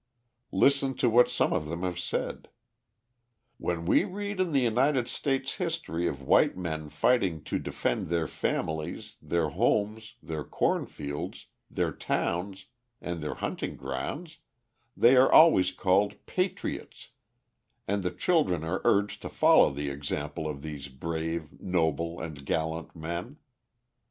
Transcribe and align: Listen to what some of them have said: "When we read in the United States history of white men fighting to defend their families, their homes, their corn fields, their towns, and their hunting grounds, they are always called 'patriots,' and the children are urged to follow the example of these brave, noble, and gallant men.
Listen 0.51 0.95
to 0.95 1.07
what 1.11 1.29
some 1.29 1.53
of 1.53 1.67
them 1.67 1.83
have 1.83 1.99
said: 1.99 2.49
"When 3.59 3.85
we 3.85 4.03
read 4.03 4.39
in 4.39 4.51
the 4.51 4.61
United 4.61 5.07
States 5.07 5.57
history 5.57 6.07
of 6.07 6.23
white 6.23 6.57
men 6.57 6.89
fighting 6.89 7.43
to 7.43 7.59
defend 7.59 8.07
their 8.07 8.25
families, 8.25 9.13
their 9.21 9.49
homes, 9.49 10.15
their 10.23 10.43
corn 10.43 10.87
fields, 10.87 11.45
their 11.69 11.91
towns, 11.91 12.65
and 12.99 13.21
their 13.21 13.35
hunting 13.35 13.75
grounds, 13.75 14.39
they 14.97 15.15
are 15.15 15.31
always 15.31 15.69
called 15.71 16.25
'patriots,' 16.25 17.09
and 17.87 18.01
the 18.01 18.09
children 18.09 18.63
are 18.63 18.81
urged 18.83 19.21
to 19.21 19.29
follow 19.29 19.69
the 19.71 19.91
example 19.91 20.47
of 20.47 20.63
these 20.63 20.87
brave, 20.87 21.53
noble, 21.61 22.19
and 22.19 22.43
gallant 22.47 22.95
men. 22.95 23.37